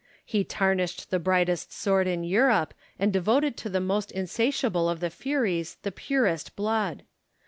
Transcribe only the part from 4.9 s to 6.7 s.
the Furies the purest